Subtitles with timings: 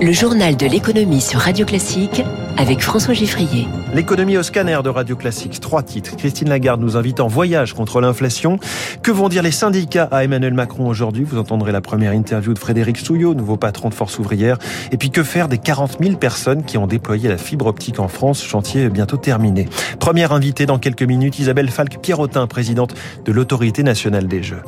[0.00, 2.22] Le journal de l'économie sur Radio Classique
[2.56, 3.66] avec François Giffrier.
[3.92, 5.58] L'économie au scanner de Radio Classique.
[5.58, 6.14] Trois titres.
[6.14, 8.60] Christine Lagarde nous invite en voyage contre l'inflation.
[9.02, 11.24] Que vont dire les syndicats à Emmanuel Macron aujourd'hui?
[11.24, 14.58] Vous entendrez la première interview de Frédéric Souillot, nouveau patron de Force ouvrière.
[14.92, 18.06] Et puis que faire des 40 000 personnes qui ont déployé la fibre optique en
[18.06, 18.44] France?
[18.44, 19.68] Chantier bientôt terminé.
[19.98, 22.94] Première invitée dans quelques minutes, Isabelle Falque-Pierrotin, présidente
[23.24, 24.62] de l'Autorité nationale des Jeux.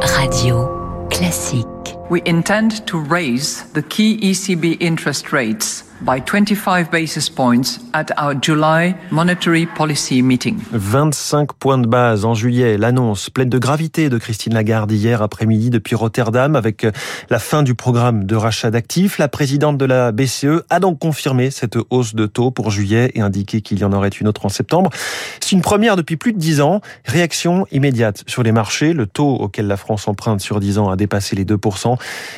[0.00, 0.70] Radio
[1.10, 1.66] Classique.
[2.10, 8.34] We intend to raise the key ECB interest rates by 25 basis points at our
[8.34, 10.58] July monetary policy meeting.
[10.72, 15.70] 25 points de base en juillet, l'annonce pleine de gravité de Christine Lagarde hier après-midi
[15.70, 16.84] depuis Rotterdam avec
[17.28, 19.18] la fin du programme de rachat d'actifs.
[19.18, 23.20] La présidente de la BCE a donc confirmé cette hausse de taux pour juillet et
[23.20, 24.90] indiqué qu'il y en aurait une autre en septembre.
[25.38, 26.80] C'est une première depuis plus de 10 ans.
[27.04, 28.94] Réaction immédiate sur les marchés.
[28.94, 31.69] Le taux auquel la France emprunte sur 10 ans a dépassé les 2%.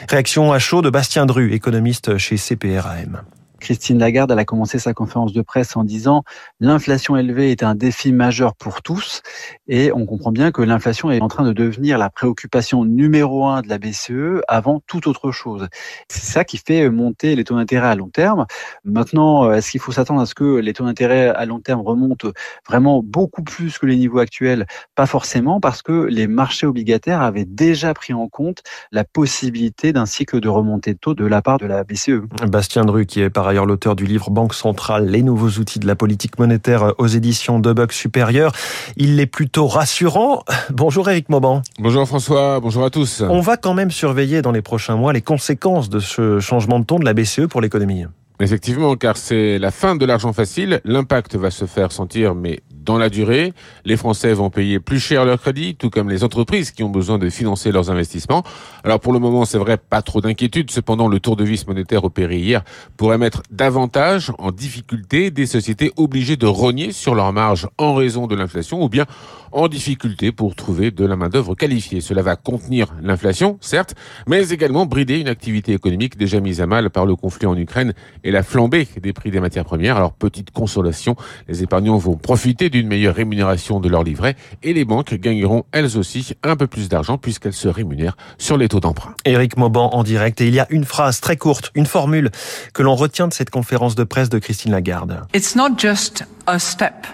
[0.08, 3.22] Réaction à chaud de Bastien Dru, économiste chez CPRAM.
[3.62, 6.24] Christine Lagarde, elle a commencé sa conférence de presse en disant
[6.58, 9.22] l'inflation élevée est un défi majeur pour tous
[9.68, 13.62] et on comprend bien que l'inflation est en train de devenir la préoccupation numéro un
[13.62, 15.68] de la BCE avant toute autre chose.
[16.08, 18.46] C'est ça qui fait monter les taux d'intérêt à long terme.
[18.84, 22.32] Maintenant, est-ce qu'il faut s'attendre à ce que les taux d'intérêt à long terme remontent
[22.68, 24.66] vraiment beaucoup plus que les niveaux actuels?
[24.96, 30.06] Pas forcément parce que les marchés obligataires avaient déjà pris en compte la possibilité d'un
[30.06, 32.22] cycle de remontée de taux de la part de la BCE.
[32.50, 35.86] Bastien Dru qui est par ailleurs l'auteur du livre Banque centrale, les nouveaux outils de
[35.86, 38.52] la politique monétaire aux éditions de Buck Supérieur.
[38.96, 40.42] Il est plutôt rassurant.
[40.70, 41.62] Bonjour Eric Mauban.
[41.78, 43.22] Bonjour François, bonjour à tous.
[43.28, 46.86] On va quand même surveiller dans les prochains mois les conséquences de ce changement de
[46.86, 48.04] ton de la BCE pour l'économie.
[48.40, 50.80] Effectivement, car c'est la fin de l'argent facile.
[50.84, 53.52] L'impact va se faire sentir, mais dans la durée.
[53.84, 57.18] Les Français vont payer plus cher leur crédit, tout comme les entreprises qui ont besoin
[57.18, 58.42] de financer leurs investissements.
[58.84, 60.70] Alors pour le moment, c'est vrai, pas trop d'inquiétude.
[60.70, 62.62] Cependant, le tour de vis monétaire opéré hier
[62.96, 68.26] pourrait mettre davantage en difficulté des sociétés obligées de rogner sur leurs marges en raison
[68.26, 69.06] de l'inflation ou bien
[69.52, 72.00] en difficulté pour trouver de la main-d'œuvre qualifiée.
[72.00, 73.94] Cela va contenir l'inflation, certes,
[74.26, 77.92] mais également brider une activité économique déjà mise à mal par le conflit en Ukraine
[78.24, 79.96] et la flambée des prix des matières premières.
[79.96, 81.16] Alors petite consolation,
[81.48, 84.34] les épargnants vont profiter d'une meilleure rémunération de leur livret
[84.64, 88.68] et les banques gagneront elles aussi un peu plus d'argent puisqu'elles se rémunèrent sur les
[88.68, 89.14] taux d'emprunt.
[89.24, 92.30] Éric Mauban en direct et il y a une phrase très courte, une formule
[92.74, 95.20] que l'on retient de cette conférence de presse de Christine Lagarde.
[95.34, 97.06] It's not just a step.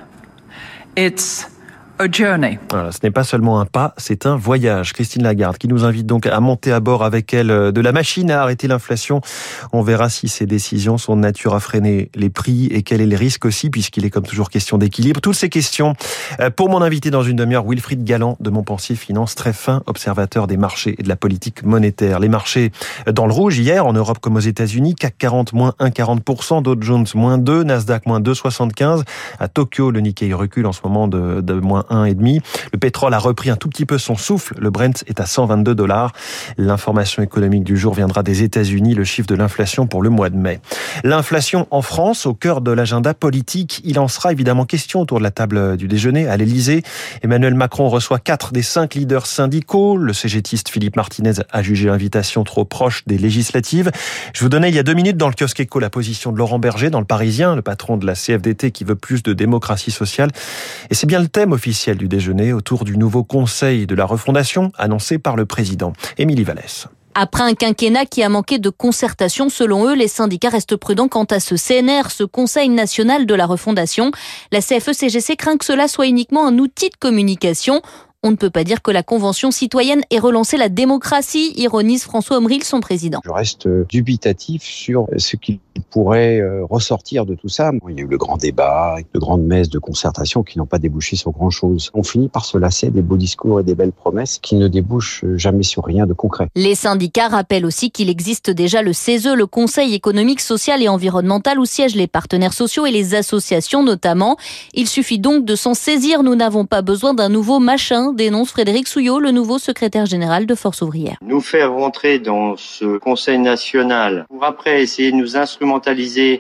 [0.96, 1.46] It's
[2.70, 4.92] voilà, ce n'est pas seulement un pas, c'est un voyage.
[4.92, 7.90] Christine Lagarde qui nous invite donc à monter à bord avec elle euh, de la
[7.90, 9.20] machine à arrêter l'inflation.
[9.72, 13.06] On verra si ces décisions sont de nature à freiner les prix et quel est
[13.06, 15.20] le risque aussi, puisqu'il est comme toujours question d'équilibre.
[15.20, 15.94] Toutes ces questions
[16.38, 20.46] euh, pour mon invité dans une demi-heure, Wilfried Galland de Montpensier Finance, très fin observateur
[20.46, 22.20] des marchés et de la politique monétaire.
[22.20, 22.70] Les marchés
[23.12, 27.06] dans le rouge hier, en Europe comme aux États-Unis, CAC 40 moins 1,40%, Dow Jones
[27.16, 29.02] moins 2, Nasdaq moins 2,75.
[29.40, 32.40] À Tokyo, le Nikkei recule en ce moment de moins 1,5.
[32.72, 34.54] Le pétrole a repris un tout petit peu son souffle.
[34.58, 36.12] Le Brent est à 122 dollars.
[36.56, 40.36] L'information économique du jour viendra des États-Unis, le chiffre de l'inflation pour le mois de
[40.36, 40.60] mai.
[41.04, 45.22] L'inflation en France, au cœur de l'agenda politique, il en sera évidemment question autour de
[45.22, 46.82] la table du déjeuner à l'Elysée.
[47.22, 49.96] Emmanuel Macron reçoit quatre des cinq leaders syndicaux.
[49.96, 53.90] Le CGTiste Philippe Martinez a jugé l'invitation trop proche des législatives.
[54.32, 56.38] Je vous donnais il y a deux minutes dans le kiosque éco la position de
[56.38, 59.90] Laurent Berger dans le Parisien, le patron de la CFDT qui veut plus de démocratie
[59.90, 60.30] sociale.
[60.90, 64.72] Et c'est bien le thème officiel du déjeuner autour du nouveau conseil de la refondation
[64.76, 65.92] annoncé par le président.
[66.18, 66.88] Émilie Vallès.
[67.14, 71.24] Après un quinquennat qui a manqué de concertation, selon eux, les syndicats restent prudents quant
[71.24, 74.10] à ce CNR, ce Conseil national de la refondation.
[74.52, 77.80] La CFE-CGC craint que cela soit uniquement un outil de communication.
[78.24, 82.38] On ne peut pas dire que la Convention citoyenne ait relancé la démocratie, ironise François
[82.38, 83.20] Omril, son président.
[83.24, 87.70] Je reste dubitatif sur ce qu'il pourrait euh, ressortir de tout ça.
[87.88, 90.78] Il y a eu le grand débat, de grandes messes de concertation qui n'ont pas
[90.78, 91.90] débouché sur grand-chose.
[91.94, 95.24] On finit par se lasser des beaux discours et des belles promesses qui ne débouchent
[95.34, 96.48] jamais sur rien de concret.
[96.54, 101.58] Les syndicats rappellent aussi qu'il existe déjà le CESE, le Conseil économique, social et environnemental,
[101.58, 104.36] où siègent les partenaires sociaux et les associations notamment.
[104.74, 106.22] Il suffit donc de s'en saisir.
[106.22, 110.54] Nous n'avons pas besoin d'un nouveau machin dénonce Frédéric Souillot, le nouveau secrétaire général de
[110.54, 111.16] Force ouvrière.
[111.22, 115.36] Nous faire rentrer dans ce Conseil national pour après essayer de nous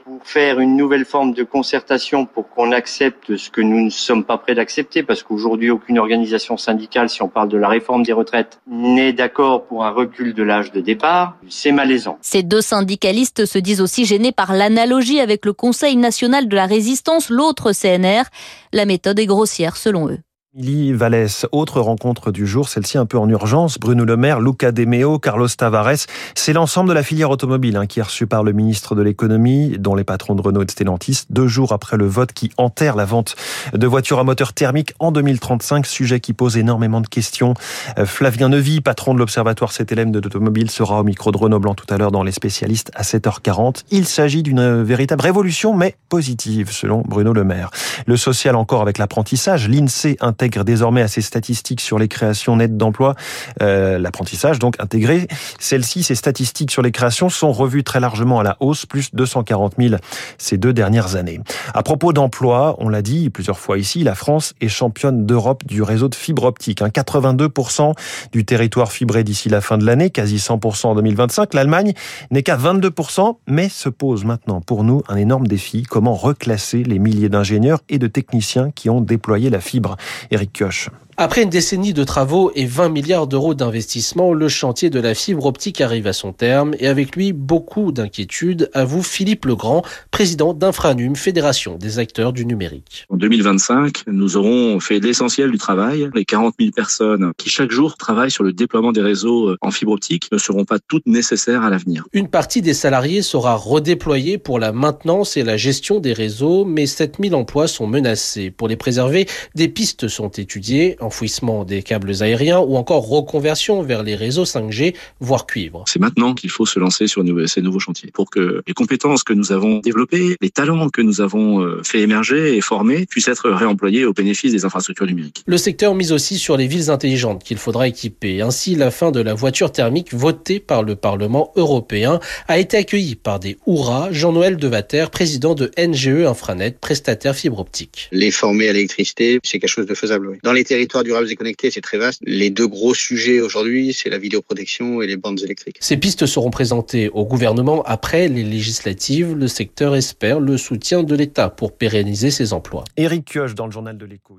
[0.04, 4.24] pour faire une nouvelle forme de concertation pour qu'on accepte ce que nous ne sommes
[4.24, 8.12] pas prêts d'accepter parce qu'aujourd'hui aucune organisation syndicale, si on parle de la réforme des
[8.12, 11.36] retraites, n'est d'accord pour un recul de l'âge de départ.
[11.48, 12.18] C'est malaisant.
[12.22, 16.66] Ces deux syndicalistes se disent aussi gênés par l'analogie avec le Conseil national de la
[16.66, 18.24] résistance, l'autre CNR.
[18.72, 20.18] La méthode est grossière selon eux.
[20.56, 23.78] Émilie Vallès, autre rencontre du jour, celle-ci un peu en urgence.
[23.78, 26.06] Bruno Le Maire, Luca De Meo, Carlos Tavares.
[26.34, 29.76] C'est l'ensemble de la filière automobile hein, qui est reçu par le ministre de l'économie,
[29.78, 32.96] dont les patrons de Renault et de Stellantis, deux jours après le vote qui enterre
[32.96, 33.36] la vente
[33.74, 37.52] de voitures à moteur thermique en 2035, sujet qui pose énormément de questions.
[37.98, 41.74] Euh, Flavien Nevy, patron de l'Observatoire CTLM de l'automobile, sera au micro de Renault Blanc
[41.74, 43.82] tout à l'heure dans les spécialistes à 7h40.
[43.90, 47.70] Il s'agit d'une véritable révolution, mais positive, selon Bruno Le Maire.
[48.06, 49.68] Le social encore avec l'apprentissage.
[49.68, 53.16] L'INSEE intègre désormais à ses statistiques sur les créations nettes d'emplois
[53.60, 55.26] euh, l'apprentissage donc intégré.
[55.58, 59.74] Celles-ci, ces statistiques sur les créations sont revues très largement à la hausse, plus 240
[59.78, 59.96] 000
[60.38, 61.40] ces deux dernières années.
[61.74, 65.82] À propos d'emploi, on l'a dit plusieurs fois ici, la France est championne d'Europe du
[65.82, 66.80] réseau de fibre optique.
[66.80, 67.92] 82% hein.
[68.32, 71.54] du territoire fibré d'ici la fin de l'année, quasi 100% en 2025.
[71.54, 71.92] L'Allemagne
[72.30, 75.82] n'est qu'à 22%, mais se pose maintenant pour nous un énorme défi.
[75.82, 79.96] Comment reclasser les milliers d'ingénieurs et de techniciens qui ont déployé la fibre?
[80.30, 80.90] Eric Kioch.
[81.20, 85.46] Après une décennie de travaux et 20 milliards d'euros d'investissement, le chantier de la fibre
[85.46, 89.82] optique arrive à son terme et avec lui beaucoup d'inquiétudes, avoue Philippe Legrand,
[90.12, 93.04] président d'Infranum, Fédération des acteurs du numérique.
[93.08, 96.08] En 2025, nous aurons fait l'essentiel du travail.
[96.14, 99.90] Les 40 000 personnes qui chaque jour travaillent sur le déploiement des réseaux en fibre
[99.90, 102.04] optique ne seront pas toutes nécessaires à l'avenir.
[102.12, 106.86] Une partie des salariés sera redéployée pour la maintenance et la gestion des réseaux, mais
[106.86, 108.52] 7000 emplois sont menacés.
[108.52, 109.26] Pour les préserver,
[109.56, 114.94] des pistes sont étudiées enfouissement des câbles aériens ou encore reconversion vers les réseaux 5G,
[115.20, 115.84] voire cuivre.
[115.86, 119.32] C'est maintenant qu'il faut se lancer sur ces nouveaux chantiers pour que les compétences que
[119.32, 123.48] nous avons développées, les talents que nous avons euh, fait émerger et formés puissent être
[123.48, 125.42] réemployés au bénéfice des infrastructures numériques.
[125.46, 128.42] Le secteur mise aussi sur les villes intelligentes qu'il faudra équiper.
[128.42, 133.16] Ainsi, la fin de la voiture thermique votée par le Parlement européen a été accueillie
[133.16, 134.12] par des hurrahs.
[134.12, 138.08] Jean-Noël Devater, président de NGE Infranet, prestataire fibre optique.
[138.12, 140.28] Les former à l'électricité, c'est quelque chose de faisable.
[140.28, 140.36] Oui.
[140.42, 142.20] Dans les territoires durables et connectés, c'est très vaste.
[142.24, 145.78] Les deux gros sujets aujourd'hui, c'est la vidéoprotection et les bandes électriques.
[145.80, 149.34] Ces pistes seront présentées au gouvernement après les législatives.
[149.34, 152.84] Le secteur espère le soutien de l'État pour pérenniser ses emplois.
[152.96, 154.38] Éric Kioch dans le journal de l'écho.